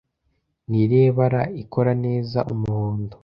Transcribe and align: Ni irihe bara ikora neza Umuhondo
Ni 0.69 0.77
irihe 0.83 1.09
bara 1.17 1.41
ikora 1.61 1.91
neza 2.05 2.39
Umuhondo 2.53 3.15